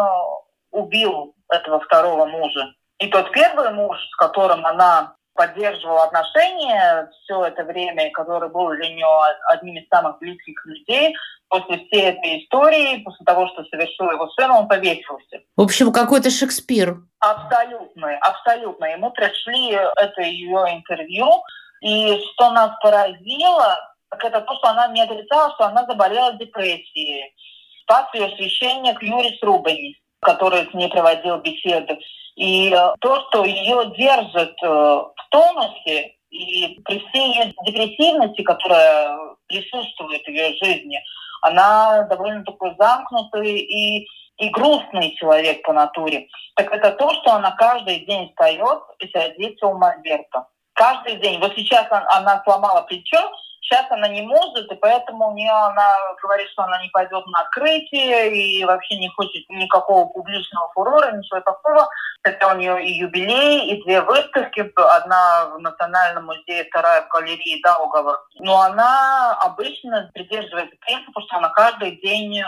убил 0.72 1.34
этого 1.48 1.80
второго 1.80 2.26
мужа. 2.26 2.66
И 2.98 3.08
тот 3.08 3.30
первый 3.30 3.72
муж, 3.72 3.96
с 4.10 4.16
которым 4.16 4.66
она 4.66 5.14
поддерживал 5.34 5.98
отношения 6.02 7.10
все 7.22 7.44
это 7.44 7.64
время, 7.64 8.10
который 8.10 8.48
был 8.48 8.68
для 8.70 8.88
нее 8.88 9.06
одним 9.46 9.76
из 9.76 9.88
самых 9.88 10.18
близких 10.18 10.64
людей. 10.66 11.14
После 11.48 11.78
всей 11.78 12.10
этой 12.10 12.44
истории, 12.44 13.02
после 13.02 13.24
того, 13.24 13.48
что 13.48 13.64
совершил 13.64 14.10
его 14.10 14.28
сын, 14.30 14.50
он 14.50 14.68
повесился. 14.68 15.40
В 15.56 15.62
общем, 15.62 15.92
какой-то 15.92 16.30
Шекспир. 16.30 16.98
Абсолютно, 17.18 18.16
абсолютно. 18.18 18.84
И 18.84 18.96
мы 18.96 19.10
прочли 19.10 19.70
это 19.70 20.22
ее 20.22 20.64
интервью, 20.76 21.42
и 21.80 22.20
что 22.32 22.50
нас 22.52 22.70
поразило, 22.80 23.78
так 24.10 24.24
это 24.24 24.40
то, 24.42 24.54
что 24.56 24.68
она 24.68 24.88
не 24.88 25.00
отрицала, 25.00 25.52
что 25.54 25.66
она 25.66 25.86
заболела 25.86 26.34
депрессией. 26.34 27.34
Спас 27.82 28.06
ее 28.14 28.28
священник 28.36 29.02
Юрис 29.02 29.42
Рубанис, 29.42 29.96
который 30.20 30.68
с 30.70 30.74
ней 30.74 30.88
проводил 30.88 31.38
беседы. 31.38 31.98
И 32.36 32.72
э, 32.72 32.94
то, 33.00 33.20
что 33.28 33.44
ее 33.44 33.92
держит 33.96 34.54
э, 34.62 34.66
в 34.66 35.14
тонусе, 35.30 36.14
и 36.30 36.80
при 36.84 36.98
всей 36.98 37.54
депрессивности, 37.66 38.42
которая 38.42 39.16
присутствует 39.46 40.22
в 40.22 40.28
ее 40.28 40.54
жизни, 40.62 41.02
она 41.42 42.04
довольно 42.04 42.44
такой 42.44 42.74
замкнутый 42.78 43.58
и, 43.58 44.06
и 44.36 44.48
грустный 44.50 45.14
человек 45.16 45.62
по 45.62 45.72
натуре. 45.72 46.28
Так 46.54 46.72
это 46.72 46.92
то, 46.92 47.12
что 47.14 47.34
она 47.34 47.52
каждый 47.52 48.00
день 48.00 48.28
встает 48.28 48.82
и 49.00 49.08
садится 49.08 49.66
у 49.66 49.78
Мольберта. 49.78 50.46
Каждый 50.74 51.16
день. 51.16 51.40
Вот 51.40 51.52
сейчас 51.56 51.86
она, 51.90 52.06
она 52.16 52.42
сломала 52.44 52.82
плечо, 52.82 53.32
Сейчас 53.60 53.86
она 53.90 54.08
не 54.08 54.22
может, 54.22 54.70
и 54.72 54.74
поэтому 54.74 55.28
у 55.28 55.34
нее 55.34 55.52
она 55.52 55.92
говорит, 56.22 56.48
что 56.50 56.62
она 56.62 56.82
не 56.82 56.88
пойдет 56.88 57.24
на 57.26 57.40
открытие 57.40 58.34
и 58.34 58.64
вообще 58.64 58.96
не 58.96 59.08
хочет 59.10 59.48
никакого 59.48 60.08
публичного 60.08 60.70
фурора, 60.72 61.12
ничего 61.12 61.40
такого. 61.40 61.88
Хотя 62.22 62.52
у 62.52 62.56
нее 62.56 62.84
и 62.84 62.98
юбилей, 62.98 63.70
и 63.70 63.82
две 63.84 64.00
выставки, 64.00 64.72
одна 64.76 65.46
в 65.54 65.58
Национальном 65.60 66.26
музее, 66.26 66.64
вторая 66.64 67.02
в 67.02 67.08
галерее 67.08 67.60
Даугава. 67.62 68.20
Но 68.40 68.60
она 68.60 69.36
обычно 69.40 70.10
придерживается 70.14 70.76
принципа, 70.80 71.20
что 71.22 71.36
она 71.36 71.50
каждый 71.50 72.00
день 72.00 72.42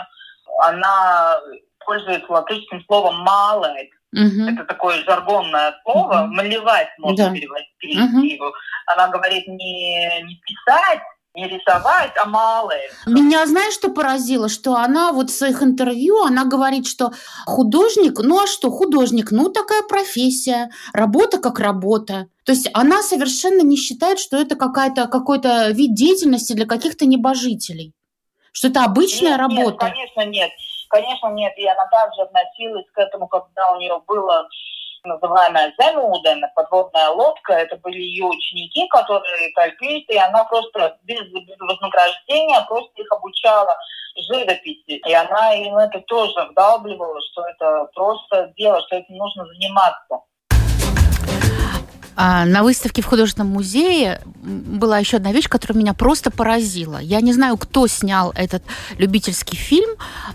она 0.59 1.39
пользуется 1.85 2.31
латышским 2.31 2.83
словом 2.85 3.19
«малает». 3.19 3.89
Угу. 4.13 4.47
Это 4.47 4.63
такое 4.65 5.03
жаргонное 5.03 5.73
слово. 5.83 6.23
Угу. 6.25 6.33
Малевать 6.35 6.89
можно 6.99 7.25
да. 7.25 7.31
перевести 7.31 8.39
угу. 8.39 8.53
Она 8.85 9.07
говорит 9.07 9.47
не, 9.47 10.23
не 10.23 10.41
писать, 10.45 11.01
не 11.35 11.47
рисовать, 11.47 12.11
а 12.21 12.25
малое. 12.27 12.91
Меня 13.07 13.45
знаешь, 13.47 13.73
что 13.73 13.89
поразило? 13.89 14.49
Что 14.49 14.75
она 14.75 15.11
вот 15.11 15.31
в 15.31 15.35
своих 15.35 15.63
интервью, 15.63 16.21
она 16.23 16.45
говорит, 16.45 16.85
что 16.85 17.11
художник, 17.45 18.19
ну 18.19 18.43
а 18.43 18.47
что, 18.47 18.69
художник, 18.69 19.31
ну 19.31 19.49
такая 19.49 19.81
профессия, 19.83 20.69
работа 20.93 21.39
как 21.39 21.59
работа. 21.59 22.27
То 22.45 22.51
есть 22.51 22.69
она 22.73 23.01
совершенно 23.01 23.61
не 23.61 23.77
считает, 23.77 24.19
что 24.19 24.37
это 24.37 24.55
какая-то, 24.55 25.07
какой-то 25.07 25.71
вид 25.71 25.95
деятельности 25.95 26.53
для 26.53 26.65
каких-то 26.65 27.05
небожителей. 27.05 27.93
Что 28.51 28.67
это 28.67 28.83
обычная 28.83 29.31
нет, 29.31 29.39
работа. 29.39 29.85
Нет, 29.85 29.95
конечно, 30.13 30.29
нет. 30.29 30.51
Конечно, 30.93 31.29
нет. 31.29 31.57
И 31.57 31.65
она 31.65 31.87
также 31.87 32.21
относилась 32.21 32.85
к 32.93 32.99
этому, 32.99 33.27
когда 33.27 33.71
у 33.71 33.77
нее 33.77 33.99
было 34.05 34.47
называемая 35.03 35.73
Земуден, 35.79 36.45
подводная 36.53 37.09
лодка. 37.09 37.53
Это 37.53 37.77
были 37.77 37.99
ее 37.99 38.25
ученики, 38.25 38.87
которые 38.89 39.51
тальписты, 39.55 40.13
и 40.13 40.17
она 40.17 40.43
просто 40.43 40.99
без, 41.01 41.19
без 41.31 41.59
вознаграждения 41.59 42.63
просто 42.67 42.91
их 43.01 43.11
обучала 43.11 43.75
живописи. 44.15 45.01
И 45.09 45.13
она 45.13 45.55
им 45.55 45.77
это 45.77 45.99
тоже 46.01 46.45
вдалбливала, 46.51 47.19
что 47.31 47.43
это 47.47 47.89
просто 47.95 48.53
дело, 48.55 48.79
что 48.83 48.97
этим 48.97 49.15
нужно 49.15 49.47
заниматься. 49.47 50.19
А, 52.15 52.45
на 52.45 52.63
выставке 52.63 53.01
в 53.01 53.05
художественном 53.05 53.49
музее 53.49 54.21
была 54.43 54.99
еще 54.99 55.17
одна 55.17 55.31
вещь, 55.31 55.47
которая 55.49 55.77
меня 55.79 55.93
просто 55.93 56.31
поразила. 56.31 56.97
Я 56.97 57.21
не 57.21 57.33
знаю, 57.33 57.57
кто 57.57 57.87
снял 57.87 58.31
этот 58.35 58.63
любительский 58.97 59.55
фильм. 59.55 59.89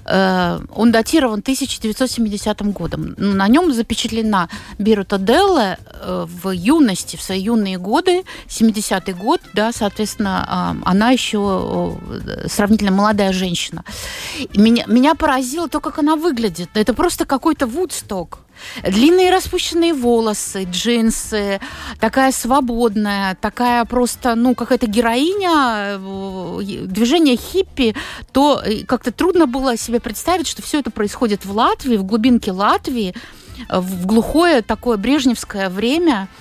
Э, 0.05 0.61
он 0.75 0.93
датирован 0.93 1.41
1970 1.41 2.63
годом. 2.73 3.15
На 3.17 3.49
нем 3.49 3.73
запечатлена 3.73 4.49
Бирута 4.79 5.19
Делла 5.19 5.79
э, 5.79 6.27
в 6.29 6.51
юности, 6.51 7.17
в 7.17 7.23
свои 7.23 7.41
юные 7.41 7.79
годы, 7.79 8.25
70-й 8.49 9.13
год, 9.13 9.41
да, 9.55 9.73
соответственно, 9.73 10.45
а, 10.49 10.77
она 10.85 11.11
еще 11.11 11.99
э, 12.11 12.49
сравнительно 12.49 12.93
молодая 12.93 13.33
женщина. 13.33 13.85
Меня, 14.55 14.85
меня 14.87 15.15
поразило 15.15 15.69
то, 15.69 15.81
как 15.81 15.99
она 15.99 16.17
выглядит. 16.17 16.71
Это 16.75 16.95
просто 16.95 17.25
какой-то 17.25 17.67
вудсток 17.67 18.41
Длинные 18.83 19.31
распущенные 19.31 19.93
волосы, 19.93 20.65
джинсы, 20.65 21.61
такая 22.01 22.33
свободная, 22.33 23.37
такая 23.41 23.85
просто, 23.85 24.35
ну, 24.35 24.55
какая-то 24.55 24.87
героиня, 24.87 25.99
э, 25.99 26.87
движение 26.87 27.37
хиппи, 27.37 27.95
то 28.33 28.63
э, 28.65 28.85
как-то 28.85 29.13
трудно 29.13 29.47
было 29.47 29.77
себе 29.77 30.01
представить, 30.01 30.47
что 30.47 30.63
все 30.63 30.81
это 30.81 30.91
происходит 30.91 31.45
в 31.45 31.55
Латвии, 31.55 31.97
в 31.97 32.05
глубинке 32.05 32.53
Латвии, 32.53 33.15
в 33.69 34.07
глухое 34.07 34.63
такое 34.63 34.97
брежневское 34.97 35.69
время– 35.69 36.29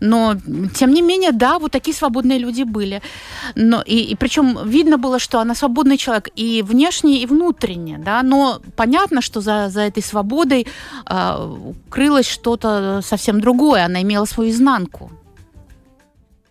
но, 0.00 0.34
тем 0.74 0.92
не 0.92 1.02
менее, 1.02 1.32
да, 1.32 1.58
вот 1.58 1.72
такие 1.72 1.94
свободные 1.94 2.38
люди 2.38 2.62
были. 2.62 3.02
Но, 3.54 3.82
и, 3.82 3.96
и 3.96 4.14
причем 4.16 4.68
видно 4.68 4.98
было, 4.98 5.18
что 5.18 5.40
она 5.40 5.54
свободный 5.54 5.96
человек 5.96 6.28
и 6.36 6.62
внешне, 6.62 7.18
и 7.18 7.26
внутренне. 7.26 7.98
Да? 7.98 8.22
Но 8.22 8.60
понятно, 8.76 9.22
что 9.22 9.40
за, 9.40 9.68
за 9.68 9.82
этой 9.82 10.02
свободой 10.02 10.66
э, 11.08 11.56
крылось 11.90 12.28
что-то 12.28 13.00
совсем 13.02 13.40
другое. 13.40 13.84
Она 13.84 14.02
имела 14.02 14.24
свою 14.24 14.50
изнанку. 14.50 15.10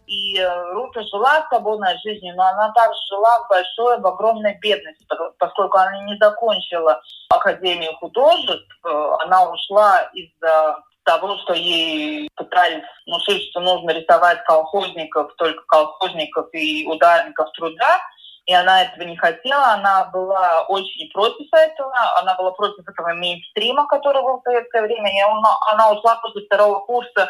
И 0.07 0.37
э, 0.37 0.73
Рута 0.73 1.01
жила 1.11 1.45
свободной 1.49 1.97
жизнью, 2.03 2.35
но 2.35 2.43
она 2.43 2.71
также 2.73 2.99
жила 3.09 3.39
в 3.39 3.49
большой, 3.49 3.99
в 3.99 4.07
огромной 4.07 4.57
бедности, 4.61 5.05
поскольку 5.39 5.77
она 5.77 6.03
не 6.03 6.15
закончила 6.17 7.01
Академию 7.29 7.93
художеств, 7.95 8.69
э, 8.83 9.15
она 9.25 9.49
ушла 9.49 10.01
из-за 10.13 10.77
того, 11.05 11.37
что 11.39 11.53
ей 11.53 12.29
пытались 12.35 12.83
внушить, 13.05 13.49
что 13.51 13.61
нужно 13.61 13.91
рисовать 13.91 14.43
колхозников, 14.43 15.33
только 15.37 15.63
колхозников 15.67 16.47
и 16.53 16.85
ударников 16.87 17.51
труда, 17.53 18.01
и 18.45 18.53
она 18.53 18.83
этого 18.83 19.07
не 19.07 19.17
хотела, 19.17 19.73
она 19.73 20.05
была 20.05 20.65
очень 20.67 21.09
против 21.11 21.47
этого, 21.51 21.93
она 22.19 22.35
была 22.35 22.51
против 22.51 22.87
этого 22.87 23.13
мейнстрима, 23.13 23.87
который 23.87 24.21
был 24.21 24.39
в 24.39 24.43
советское 24.43 24.83
время, 24.83 25.09
и 25.09 25.21
она, 25.21 25.57
она 25.71 25.91
ушла 25.91 26.15
после 26.17 26.45
второго 26.45 26.79
курса 26.81 27.29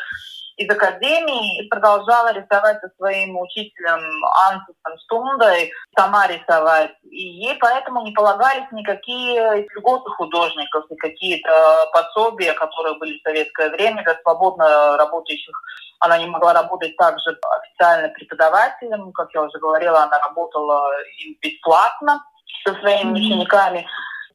из 0.58 0.70
академии 0.70 1.60
и 1.62 1.68
продолжала 1.68 2.32
рисовать 2.32 2.80
со 2.80 2.90
своим 2.98 3.38
учителем 3.38 4.02
Ансусом 4.48 4.98
Стундой, 5.04 5.72
сама 5.98 6.28
рисовать. 6.28 6.92
И 7.04 7.24
ей 7.24 7.56
поэтому 7.60 8.04
не 8.04 8.12
полагались 8.12 8.72
никакие 8.72 9.68
льготы 9.76 10.10
художников, 10.12 10.86
и 10.90 10.96
какие-то 10.96 11.90
пособия, 11.92 12.54
которые 12.54 12.98
были 12.98 13.20
в 13.20 13.24
советское 13.24 13.70
время 13.70 14.04
для 14.04 14.16
свободно 14.22 14.98
работающих. 14.98 15.56
Она 16.00 16.18
не 16.18 16.28
могла 16.28 16.54
работать 16.54 16.96
также 16.98 17.38
официально 17.62 18.10
преподавателем, 18.10 19.12
как 19.12 19.34
я 19.34 19.42
уже 19.42 19.58
говорила, 19.60 20.04
она 20.04 20.20
работала 20.20 20.90
им 21.20 21.38
бесплатно 21.42 22.24
со 22.66 22.74
своими 22.76 23.12
mm-hmm. 23.12 23.26
учениками. 23.26 23.88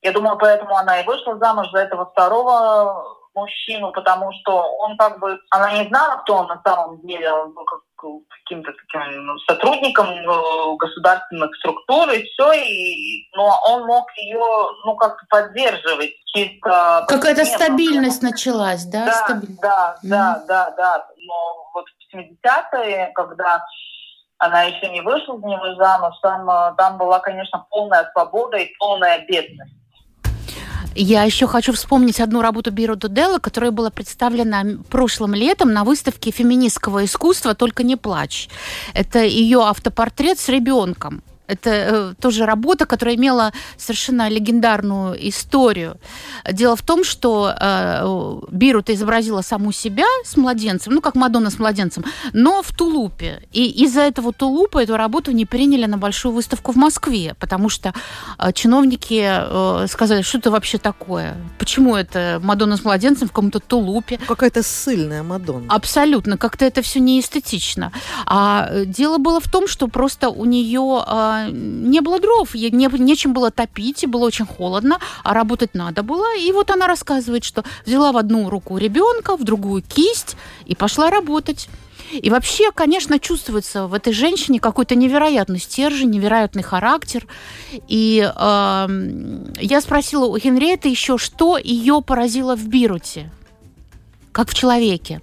Я 0.03 0.13
думаю, 0.13 0.39
поэтому 0.39 0.77
она 0.77 1.01
и 1.01 1.07
вышла 1.07 1.37
замуж 1.39 1.71
за 1.73 1.81
этого 1.81 2.07
второго 2.07 3.20
мужчину, 3.41 3.93
потому 3.93 4.33
что 4.41 4.63
он 4.81 4.97
как 4.97 5.19
бы, 5.19 5.39
она 5.51 5.73
не 5.73 5.89
знала, 5.89 6.23
кто 6.23 6.37
он 6.37 6.47
на 6.47 6.61
самом 6.65 7.01
деле, 7.07 7.33
он 7.33 7.53
был 7.53 7.65
как 7.65 7.81
каким-то 8.29 8.73
таким 8.73 9.27
ну, 9.27 9.39
сотрудником 9.41 10.09
э, 10.09 10.77
государственных 10.79 11.55
структур 11.57 12.09
и 12.11 12.23
все, 12.23 12.53
и, 12.53 13.29
но 13.37 13.59
он 13.69 13.87
мог 13.87 14.07
ее, 14.17 14.41
ну, 14.85 14.97
как-то 14.97 15.25
поддерживать 15.29 16.13
чисто... 16.27 17.05
Какая-то 17.09 17.45
стабильность 17.45 18.23
началась, 18.23 18.85
да? 18.85 19.07
Да, 19.07 19.13
Стабиль... 19.13 19.57
да, 19.61 19.97
mm-hmm. 19.97 20.09
да, 20.09 20.45
да, 20.49 20.71
да. 20.77 21.07
Но 21.19 21.71
вот 21.75 21.85
в 21.89 22.17
70-е, 22.17 23.13
когда 23.15 23.63
она 24.39 24.63
еще 24.63 24.89
не 24.89 25.03
вышла 25.03 25.39
за 25.39 25.47
него 25.47 25.75
замуж, 25.75 26.15
там, 26.23 26.49
э, 26.49 26.75
там 26.77 26.97
была, 26.97 27.21
конечно, 27.21 27.67
полная 27.71 28.11
свобода 28.13 28.57
и 28.57 28.75
полная 28.79 29.21
бедность. 29.27 29.80
Я 30.95 31.23
еще 31.23 31.47
хочу 31.47 31.73
вспомнить 31.73 32.21
одну 32.21 32.43
работу 32.43 32.71
Биро 32.73 32.97
Дуделла, 32.97 33.39
которая 33.39 33.71
была 33.71 33.91
представлена 33.91 34.65
прошлым 34.89 35.35
летом 35.35 35.73
на 35.73 35.85
выставке 35.85 36.31
феминистского 36.31 37.05
искусства 37.05 37.55
«Только 37.55 37.85
не 37.85 37.97
плачь». 37.97 38.49
Это 38.93 39.21
ее 39.21 39.61
автопортрет 39.61 40.39
с 40.39 40.49
ребенком. 40.49 41.23
Это 41.51 41.71
э, 41.71 42.15
тоже 42.21 42.47
работа, 42.47 42.87
которая 42.87 43.17
имела 43.17 43.53
совершенно 43.77 44.29
легендарную 44.29 45.29
историю. 45.29 45.97
Дело 46.51 46.77
в 46.77 46.83
том, 46.83 47.05
что 47.05 47.53
э, 47.59 48.41
Бирута 48.51 48.95
изобразила 48.95 49.43
саму 49.43 49.73
себя 49.73 50.07
с 50.25 50.37
младенцем, 50.37 50.95
ну, 50.95 51.01
как 51.01 51.15
Мадонна 51.15 51.51
с 51.51 51.59
младенцем, 51.59 52.05
но 52.33 52.63
в 52.63 52.73
тулупе. 52.73 53.43
И 53.53 53.85
из-за 53.85 54.03
этого 54.03 54.33
тулупа 54.33 54.83
эту 54.83 54.97
работу 54.97 55.33
не 55.33 55.45
приняли 55.45 55.87
на 55.87 55.99
большую 55.99 56.33
выставку 56.35 56.73
в 56.73 56.77
Москве, 56.77 57.35
потому 57.41 57.69
что 57.69 57.93
э, 58.39 58.53
чиновники 58.53 59.89
сказали, 59.89 60.23
что 60.23 60.39
это 60.39 60.51
вообще 60.51 60.79
такое? 60.79 61.37
Почему 61.59 61.97
это 61.97 62.41
Мадонна 62.43 62.77
с 62.77 62.85
младенцем 62.85 63.29
в 63.29 63.33
каком-то 63.33 63.59
тулупе? 63.61 64.19
Какая-то 64.27 64.63
ссыльная 64.63 65.23
Мадонна. 65.23 65.67
Абсолютно. 65.69 66.37
Как-то 66.37 66.65
это 66.65 66.83
все 66.83 67.01
неэстетично. 67.01 67.93
А 68.27 68.85
дело 68.85 69.19
было 69.19 69.41
в 69.41 69.49
том, 69.49 69.67
что 69.69 69.89
просто 69.89 70.29
у 70.31 70.45
нее 70.45 71.03
не 71.49 72.01
было 72.01 72.21
дров, 72.21 72.55
не, 72.55 72.71
нечем 72.99 73.33
было 73.33 73.51
топить, 73.51 74.03
и 74.03 74.07
было 74.07 74.27
очень 74.27 74.47
холодно, 74.47 74.99
а 75.25 75.35
работать 75.35 75.75
надо 75.75 76.03
было. 76.03 76.37
И 76.37 76.53
вот 76.53 76.71
она 76.71 76.87
рассказывает, 76.87 77.45
что 77.45 77.65
взяла 77.87 78.13
в 78.13 78.17
одну 78.17 78.49
руку 78.51 78.77
ребенка, 78.79 79.37
в 79.37 79.45
другую 79.45 79.83
кисть 79.83 80.37
и 80.67 80.75
пошла 80.75 81.11
работать. 81.11 81.69
И 82.13 82.29
вообще, 82.29 82.73
конечно, 82.73 83.19
чувствуется 83.19 83.87
в 83.87 83.95
этой 83.95 84.13
женщине 84.13 84.59
какой-то 84.59 84.97
невероятный 84.97 85.61
стержень, 85.61 86.11
невероятный 86.11 86.63
характер. 86.63 87.27
И 87.87 88.21
э, 88.21 88.89
я 89.61 89.81
спросила 89.81 90.27
у 90.27 90.37
Хенриеты 90.37 90.89
еще, 90.89 91.19
что 91.19 91.57
ее 91.57 92.03
поразило 92.03 92.57
в 92.57 92.67
Бируте, 92.67 93.31
как 94.33 94.51
в 94.51 94.55
человеке 94.55 95.21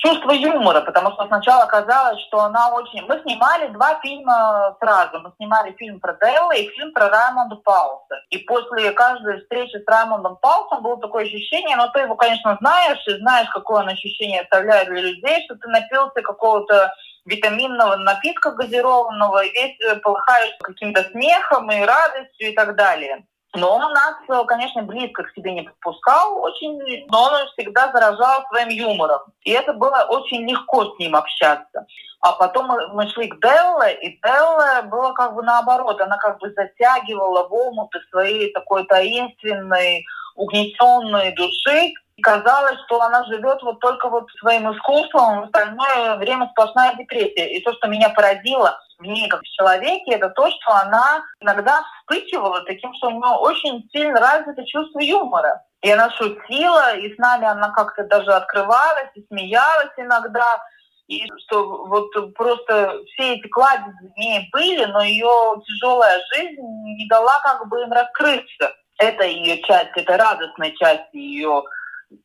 чувство 0.00 0.32
юмора, 0.32 0.80
потому 0.80 1.12
что 1.12 1.26
сначала 1.26 1.66
казалось, 1.66 2.20
что 2.22 2.40
она 2.40 2.70
очень... 2.74 3.04
Мы 3.06 3.20
снимали 3.20 3.68
два 3.68 4.00
фильма 4.00 4.76
сразу. 4.80 5.20
Мы 5.20 5.32
снимали 5.36 5.72
фильм 5.72 6.00
про 6.00 6.14
Делла 6.14 6.52
и 6.52 6.68
фильм 6.68 6.92
про 6.92 7.08
Раймонда 7.08 7.56
Пауса. 7.56 8.16
И 8.30 8.38
после 8.38 8.92
каждой 8.92 9.40
встречи 9.40 9.76
с 9.76 9.86
Раймондом 9.86 10.36
Паусом 10.36 10.82
было 10.82 10.98
такое 10.98 11.24
ощущение, 11.24 11.76
но 11.76 11.88
ты 11.88 12.00
его, 12.00 12.16
конечно, 12.16 12.56
знаешь, 12.60 13.06
и 13.06 13.18
знаешь, 13.18 13.48
какое 13.50 13.82
он 13.82 13.88
ощущение 13.88 14.42
оставляет 14.42 14.88
для 14.88 15.02
людей, 15.02 15.44
что 15.44 15.56
ты 15.56 15.68
напился 15.68 16.22
какого-то 16.22 16.94
витаминного 17.26 17.96
напитка 17.96 18.52
газированного, 18.52 19.44
и 19.44 19.50
весь 19.50 20.00
полыхаешь 20.02 20.56
каким-то 20.62 21.02
смехом 21.10 21.70
и 21.70 21.84
радостью 21.84 22.50
и 22.50 22.54
так 22.54 22.74
далее. 22.74 23.26
Но 23.54 23.74
он 23.74 23.92
нас, 23.92 24.14
э, 24.28 24.44
конечно, 24.46 24.82
близко 24.82 25.24
к 25.24 25.32
себе 25.32 25.52
не 25.52 25.62
подпускал 25.62 26.40
очень, 26.40 27.06
но 27.08 27.24
он 27.24 27.48
всегда 27.48 27.90
заражал 27.90 28.44
своим 28.48 28.68
юмором. 28.68 29.20
И 29.42 29.50
это 29.50 29.72
было 29.72 30.06
очень 30.08 30.48
легко 30.48 30.84
с 30.84 30.98
ним 31.00 31.16
общаться. 31.16 31.84
А 32.20 32.32
потом 32.32 32.70
мы, 32.92 33.08
шли 33.08 33.28
к 33.28 33.40
Делле, 33.40 33.94
и 34.02 34.20
Делле 34.22 34.82
было 34.82 35.12
как 35.14 35.34
бы 35.34 35.42
наоборот. 35.42 36.00
Она 36.00 36.16
как 36.18 36.38
бы 36.38 36.52
затягивала 36.52 37.48
в 37.48 37.52
омуты 37.52 37.98
своей 38.10 38.52
такой 38.52 38.84
таинственной, 38.86 40.04
угнетенной 40.36 41.32
души. 41.34 41.92
И 42.16 42.22
казалось, 42.22 42.78
что 42.86 43.00
она 43.00 43.24
живет 43.24 43.62
вот 43.62 43.80
только 43.80 44.08
вот 44.08 44.30
своим 44.38 44.70
искусством, 44.72 45.40
в 45.40 45.44
остальное 45.46 46.16
время 46.18 46.48
сплошная 46.52 46.94
депрессия. 46.94 47.48
И 47.48 47.62
то, 47.62 47.72
что 47.72 47.88
меня 47.88 48.10
поразило– 48.10 48.78
в 49.00 49.06
ней 49.06 49.28
как 49.28 49.40
в 49.40 49.56
человеке, 49.56 50.12
это 50.12 50.28
то, 50.30 50.48
что 50.50 50.72
она 50.72 51.22
иногда 51.40 51.82
вспыхивала 52.00 52.62
таким, 52.64 52.92
что 52.94 53.08
у 53.08 53.10
нее 53.10 53.36
очень 53.38 53.88
сильно 53.92 54.20
развито 54.20 54.64
чувство 54.66 55.00
юмора. 55.00 55.62
И 55.82 55.90
она 55.90 56.10
шутила, 56.10 56.96
и 56.96 57.14
с 57.14 57.18
нами 57.18 57.46
она 57.46 57.70
как-то 57.70 58.04
даже 58.04 58.30
открывалась 58.32 59.10
и 59.14 59.24
смеялась 59.28 59.92
иногда. 59.96 60.62
И 61.08 61.26
что 61.44 61.86
вот 61.86 62.10
просто 62.34 63.00
все 63.06 63.34
эти 63.34 63.48
кладезы 63.48 64.12
в 64.14 64.18
ней 64.18 64.48
были, 64.52 64.84
но 64.84 65.02
ее 65.02 65.60
тяжелая 65.66 66.20
жизнь 66.34 66.60
не 66.60 67.08
дала 67.08 67.40
как 67.42 67.66
бы 67.68 67.82
им 67.82 67.92
раскрыться. 67.92 68.72
Это 68.98 69.24
ее 69.24 69.60
часть, 69.62 69.96
это 69.96 70.16
радостная 70.16 70.72
часть 70.72 71.12
ее 71.12 71.64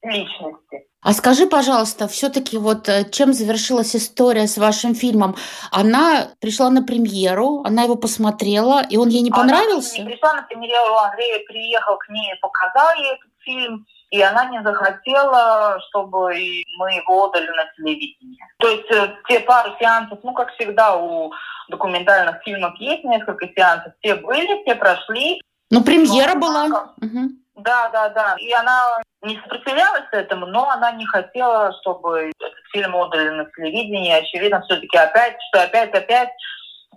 личности. 0.03 0.87
А 1.01 1.13
скажи, 1.13 1.45
пожалуйста, 1.45 2.07
все-таки 2.07 2.57
вот 2.57 2.89
э, 2.89 3.07
чем 3.11 3.31
завершилась 3.31 3.95
история 3.95 4.47
с 4.47 4.57
вашим 4.57 4.95
фильмом? 4.95 5.35
Она 5.71 6.29
пришла 6.39 6.71
на 6.71 6.81
премьеру, 6.81 7.61
она 7.63 7.83
его 7.83 7.95
посмотрела, 7.95 8.81
и 8.89 8.97
он 8.97 9.09
ей 9.09 9.21
не 9.21 9.29
понравился? 9.29 9.95
Она 9.97 10.05
не 10.05 10.09
пришла 10.11 10.33
на 10.33 10.41
премьеру, 10.41 10.95
Андрей 10.95 11.45
приехал 11.45 11.97
к 11.97 12.09
ней, 12.09 12.33
показал 12.41 12.87
ей 12.97 13.11
этот 13.11 13.31
фильм, 13.43 13.85
и 14.09 14.21
она 14.21 14.45
не 14.45 14.63
захотела, 14.63 15.79
чтобы 15.89 16.33
мы 16.79 16.93
его 16.93 17.25
отдали 17.25 17.49
на 17.49 17.65
телевидение. 17.77 18.47
То 18.57 18.69
есть 18.69 18.89
э, 18.89 19.15
те 19.27 19.41
пару 19.41 19.75
сеансов, 19.79 20.19
ну, 20.23 20.33
как 20.33 20.53
всегда, 20.53 20.97
у 20.97 21.31
документальных 21.69 22.41
фильмов 22.43 22.73
есть 22.79 23.03
несколько 23.03 23.47
сеансов, 23.55 23.93
все 23.99 24.15
были, 24.15 24.63
все 24.63 24.75
прошли. 24.75 25.41
Ну, 25.69 25.83
премьера 25.83 26.33
но, 26.33 26.39
была. 26.39 26.65
Угу. 27.01 27.29
Да, 27.55 27.89
да, 27.89 28.09
да. 28.09 28.35
И 28.39 28.51
она 28.51 29.01
не 29.21 29.39
сопротивлялась 29.39 30.07
этому, 30.11 30.45
но 30.45 30.69
она 30.69 30.91
не 30.91 31.05
хотела, 31.05 31.73
чтобы 31.81 32.31
этот 32.39 32.53
фильм 32.71 32.95
отдали 32.95 33.29
на 33.29 33.45
телевидение. 33.45 34.17
Очевидно, 34.17 34.61
все-таки 34.61 34.97
опять, 34.97 35.35
что 35.49 35.63
опять-опять 35.63 36.29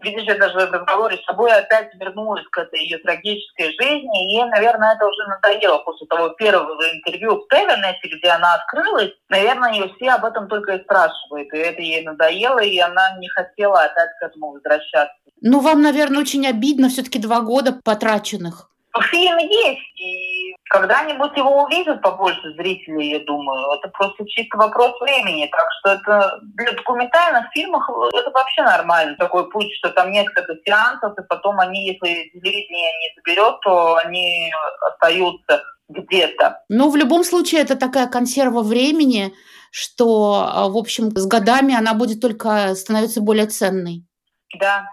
видишь, 0.02 0.24
я 0.24 0.36
даже 0.36 0.54
в 0.54 0.72
разговоре 0.72 1.16
с 1.16 1.24
собой 1.24 1.52
опять 1.52 1.94
вернулась 1.94 2.44
к 2.50 2.58
этой 2.58 2.80
ее 2.80 2.98
трагической 2.98 3.66
жизни, 3.66 4.24
и 4.24 4.34
ей, 4.34 4.44
наверное, 4.44 4.94
это 4.94 5.06
уже 5.06 5.26
надоело 5.26 5.78
после 5.78 6.06
того 6.06 6.30
первого 6.30 6.82
интервью 6.94 7.36
в 7.36 7.48
Теленете, 7.48 8.16
где 8.16 8.28
она 8.28 8.54
открылась. 8.54 9.12
Наверное, 9.28 9.72
ее 9.72 9.92
все 9.96 10.10
об 10.12 10.24
этом 10.24 10.48
только 10.48 10.74
и 10.74 10.82
спрашивают, 10.84 11.52
и 11.52 11.58
это 11.58 11.80
ей 11.80 12.04
надоело, 12.04 12.60
и 12.60 12.78
она 12.78 13.16
не 13.18 13.28
хотела 13.28 13.82
опять 13.82 14.10
к 14.20 14.24
этому 14.24 14.52
возвращаться. 14.52 15.14
Ну, 15.40 15.60
вам, 15.60 15.82
наверное, 15.82 16.20
очень 16.20 16.46
обидно 16.46 16.88
все-таки 16.88 17.18
два 17.18 17.40
года 17.40 17.78
потраченных. 17.84 18.70
Фильм 19.10 19.38
есть, 19.38 20.00
и 20.00 20.56
когда-нибудь 20.70 21.36
его 21.36 21.62
увидят 21.62 22.02
побольше 22.02 22.52
зрителей, 22.54 23.10
я 23.10 23.20
думаю. 23.20 23.78
Это 23.78 23.88
просто 23.88 24.24
чисто 24.26 24.56
вопрос 24.56 24.98
времени. 25.00 25.48
Так 25.50 25.66
что 25.78 25.90
это 25.92 26.40
для 26.56 26.72
документальных 26.72 27.46
фильмов 27.52 27.84
это 27.88 28.30
вообще 28.30 28.62
нормально. 28.62 29.16
Такой 29.16 29.48
путь, 29.50 29.72
что 29.78 29.90
там 29.90 30.10
несколько 30.10 30.54
сеансов, 30.64 31.16
и 31.18 31.22
потом 31.28 31.60
они, 31.60 31.86
если 31.86 32.30
телевидение 32.30 32.92
не 32.98 33.14
заберет, 33.16 33.60
то 33.60 33.96
они 33.96 34.50
остаются 34.92 35.62
где-то. 35.88 36.62
Ну, 36.68 36.90
в 36.90 36.96
любом 36.96 37.24
случае, 37.24 37.60
это 37.60 37.76
такая 37.76 38.08
консерва 38.08 38.62
времени, 38.62 39.32
что, 39.70 40.68
в 40.70 40.76
общем, 40.76 41.10
с 41.10 41.26
годами 41.26 41.74
она 41.74 41.94
будет 41.94 42.20
только 42.20 42.74
становиться 42.74 43.20
более 43.20 43.46
ценной. 43.46 44.04
Да, 44.58 44.86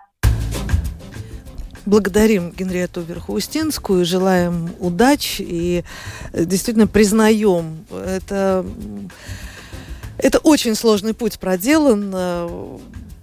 благодарим 1.86 2.52
Генриету 2.52 3.02
Верхоустинскую, 3.02 4.06
желаем 4.06 4.69
удачи 4.80 5.41
и 5.41 5.84
э, 6.34 6.45
действительно 6.45 6.88
признаем, 6.88 7.86
это, 7.91 8.65
это 10.17 10.39
очень 10.39 10.76
сложный 10.76 11.13
путь 11.13 11.39
проделан. 11.39 12.13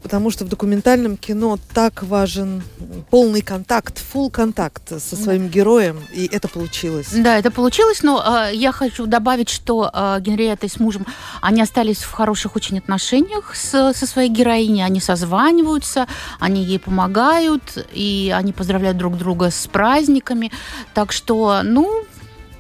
Потому 0.03 0.31
что 0.31 0.45
в 0.45 0.49
документальном 0.49 1.17
кино 1.17 1.59
так 1.73 2.03
важен 2.03 2.63
полный 3.11 3.41
контакт, 3.41 4.03
full 4.13 4.31
контакт 4.31 5.01
со 5.01 5.17
своим 5.17 5.49
героем, 5.49 6.01
и 6.13 6.27
это 6.27 6.49
получилось. 6.49 7.09
Да, 7.13 7.39
это 7.39 7.51
получилось, 7.51 8.03
но 8.03 8.23
э, 8.23 8.55
я 8.55 8.73
хочу 8.73 9.07
добавить, 9.07 9.49
что 9.49 9.91
э, 9.93 10.19
Генриетта 10.21 10.69
с 10.69 10.81
мужем, 10.81 11.07
они 11.41 11.63
остались 11.63 11.99
в 11.99 12.11
хороших 12.11 12.57
очень 12.57 12.79
отношениях 12.79 13.55
с, 13.55 13.93
со 13.95 14.07
своей 14.07 14.29
героиней, 14.29 14.85
они 14.85 15.01
созваниваются, 15.01 16.07
они 16.41 16.65
ей 16.65 16.79
помогают, 16.79 17.63
и 17.93 18.33
они 18.35 18.53
поздравляют 18.53 18.99
друг 18.99 19.17
друга 19.17 19.51
с 19.51 19.67
праздниками, 19.67 20.51
так 20.95 21.13
что, 21.13 21.61
ну, 21.63 22.05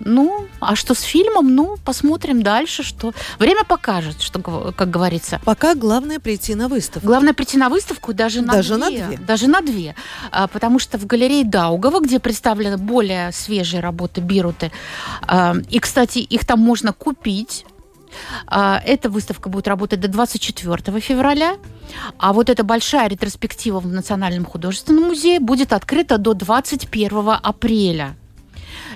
ну, 0.04 0.46
а 0.60 0.76
что 0.76 0.94
с 0.94 1.00
фильмом? 1.00 1.54
Ну, 1.54 1.76
посмотрим 1.84 2.42
дальше, 2.42 2.82
что 2.82 3.12
время 3.38 3.64
покажет, 3.64 4.20
что, 4.20 4.40
как 4.40 4.90
говорится. 4.90 5.40
Пока 5.44 5.74
главное 5.74 6.18
прийти 6.18 6.54
на 6.54 6.68
выставку. 6.68 7.06
Главное 7.06 7.32
прийти 7.32 7.56
на 7.56 7.68
выставку 7.68 8.12
даже 8.12 8.40
на 8.42 8.52
даже 8.52 8.76
две. 8.76 8.78
На 8.78 8.90
две. 8.90 9.18
Даже 9.18 9.48
на 9.48 9.60
две. 9.60 9.94
А, 10.30 10.46
потому 10.48 10.78
что 10.78 10.98
в 10.98 11.06
галерее 11.06 11.44
Даугова, 11.44 12.00
где 12.00 12.18
представлены 12.18 12.78
более 12.78 13.32
свежие 13.32 13.80
работы 13.80 14.20
Бируты, 14.20 14.72
а, 15.22 15.54
и, 15.70 15.78
кстати, 15.78 16.18
их 16.18 16.44
там 16.44 16.60
можно 16.60 16.92
купить, 16.92 17.64
а, 18.46 18.80
эта 18.84 19.08
выставка 19.08 19.48
будет 19.48 19.68
работать 19.68 20.00
до 20.00 20.08
24 20.08 21.00
февраля, 21.00 21.56
а 22.18 22.32
вот 22.32 22.50
эта 22.50 22.64
большая 22.64 23.08
ретроспектива 23.08 23.80
в 23.80 23.86
Национальном 23.86 24.44
художественном 24.44 25.04
музее 25.04 25.40
будет 25.40 25.72
открыта 25.72 26.18
до 26.18 26.34
21 26.34 27.38
апреля. 27.42 28.16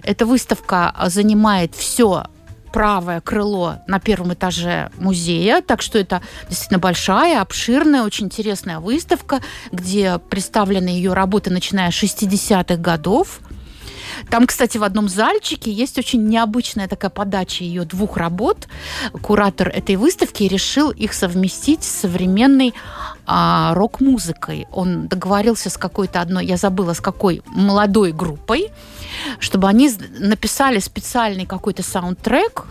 Эта 0.07 0.25
выставка 0.25 0.95
занимает 1.07 1.75
все 1.75 2.27
правое 2.73 3.21
крыло 3.21 3.79
на 3.89 3.99
первом 3.99 4.35
этаже 4.35 4.91
музея, 4.99 5.63
так 5.63 5.83
что 5.83 5.99
это 5.99 6.23
действительно 6.49 6.79
большая, 6.79 7.41
обширная, 7.41 8.03
очень 8.03 8.27
интересная 8.27 8.79
выставка, 8.79 9.41
где 9.73 10.19
представлены 10.19 10.89
ее 10.89 11.13
работы, 11.13 11.51
начиная 11.51 11.91
с 11.91 11.95
60-х 11.95 12.77
годов. 12.77 13.41
Там, 14.31 14.47
кстати, 14.47 14.79
в 14.79 14.85
одном 14.85 15.09
зальчике 15.09 15.71
есть 15.71 15.99
очень 15.99 16.27
необычная 16.29 16.89
такая 16.89 17.11
подача 17.11 17.65
ее 17.65 17.85
двух 17.85 18.17
работ. 18.17 18.69
Куратор 19.23 19.69
этой 19.69 19.97
выставки 19.97 20.45
решил 20.45 20.91
их 20.91 21.13
совместить 21.13 21.85
с 21.85 22.01
современной 22.01 22.75
а, 23.27 23.75
рок-музыкой. 23.75 24.67
Он 24.73 25.09
договорился 25.09 25.71
с 25.71 25.77
какой-то 25.77 26.21
одной, 26.21 26.47
я 26.47 26.57
забыла, 26.57 26.93
с 26.93 27.01
какой 27.01 27.43
молодой 27.47 28.13
группой, 28.13 28.71
чтобы 29.39 29.69
они 29.69 29.91
написали 30.19 30.79
специальный 30.79 31.47
какой-то 31.47 31.83
саундтрек, 31.83 32.67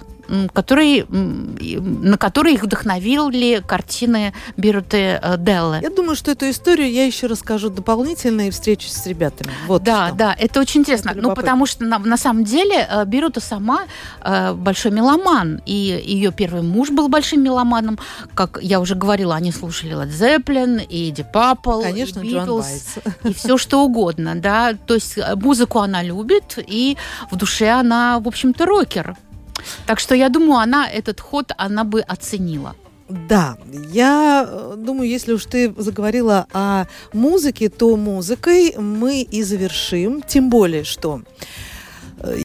который, 0.54 1.06
на 1.10 2.18
который 2.18 2.54
их 2.54 2.64
вдохновили 2.64 3.62
картины 3.66 4.34
Бируты 4.58 5.20
э, 5.22 5.38
Деллы. 5.38 5.80
Я 5.82 5.90
думаю, 5.90 6.16
что 6.16 6.32
эту 6.32 6.50
историю 6.50 6.92
я 6.92 7.06
еще 7.06 7.28
расскажу 7.28 7.70
дополнительно 7.70 8.48
и 8.48 8.52
встречусь 8.52 8.94
с 8.94 9.06
ребятами. 9.06 9.52
Вот 9.68 9.84
да, 9.84 10.08
что. 10.08 10.18
да, 10.18 10.36
это 10.38 10.60
очень 10.60 10.82
интересно. 10.82 11.12
Это 11.12 11.22
ну, 11.22 11.36
потому 11.36 11.66
что 11.66 11.84
на, 11.84 12.00
на 12.00 12.18
самом 12.18 12.44
деле 12.44 12.88
э, 12.90 13.06
Бирута 13.06 13.40
сама 13.40 13.84
э, 14.22 14.54
большой 14.54 14.92
меломан, 14.92 15.62
и 15.66 15.74
ее 15.74 16.32
первый 16.32 16.62
муж 16.62 16.90
был 16.90 17.08
большим 17.08 17.44
меломаном. 17.44 18.00
Как 18.34 18.60
я 18.62 18.80
уже 18.80 18.96
говорила, 18.96 19.36
они 19.36 19.52
слушали 19.52 19.96
Led 19.96 20.10
Zeppelin, 20.10 20.86
и 20.86 21.12
Deep 21.12 21.32
Purple, 21.34 21.84
Конечно, 21.84 22.20
и 22.22 22.34
Beatles, 22.34 23.02
и 23.24 23.34
все 23.34 23.58
что 23.58 23.84
угодно, 23.84 24.36
да. 24.36 24.74
То 24.74 24.96
есть 24.96 25.18
музыку 25.36 25.80
она 25.80 26.04
любит, 26.04 26.58
и 26.58 26.98
в 27.32 27.36
душе 27.36 27.70
она, 27.70 28.20
в 28.20 28.28
общем-то, 28.28 28.66
рокер. 28.66 29.16
Так 29.86 30.00
что 30.00 30.16
я 30.16 30.30
думаю, 30.30 30.60
она 30.60 30.88
этот 30.90 31.20
ход 31.20 31.52
она 31.58 31.84
бы 31.84 32.02
оценила. 32.02 32.76
Да, 33.08 33.58
я 33.92 34.48
э, 34.48 34.74
думаю, 34.78 35.08
если 35.08 35.34
уж 35.34 35.46
ты 35.46 35.74
заговорила 35.78 36.48
о 36.54 36.86
музыке, 37.14 37.70
то 37.70 37.96
музыкой 37.98 38.74
мы 38.78 39.22
и 39.22 39.44
завершим. 39.44 40.24
Тем 40.24 40.50
более, 40.50 40.84
что 40.84 41.22